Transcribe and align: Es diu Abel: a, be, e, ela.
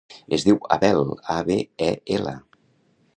Es 0.37 0.45
diu 0.47 0.57
Abel: 0.75 1.13
a, 1.35 1.37
be, 1.51 1.59
e, 1.91 1.93
ela. 2.19 2.37